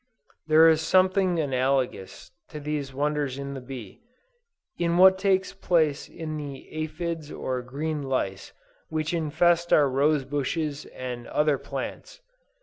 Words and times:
There 0.47 0.67
is 0.67 0.81
something 0.81 1.37
analogous 1.39 2.31
to 2.49 2.59
these 2.59 2.91
wonders 2.91 3.37
in 3.37 3.53
the 3.53 3.61
bee, 3.61 4.01
in 4.79 4.97
what 4.97 5.19
takes 5.19 5.53
place 5.53 6.09
in 6.09 6.37
the 6.37 6.67
aphides 6.83 7.29
or 7.31 7.61
green 7.61 8.01
lice 8.01 8.51
which 8.89 9.13
infest 9.13 9.71
our 9.71 9.87
rose 9.87 10.25
bushes 10.25 10.87
and 10.87 11.27
other 11.27 11.59
plants. 11.59 12.19